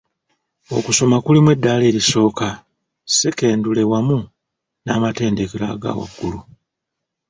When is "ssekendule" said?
3.11-3.83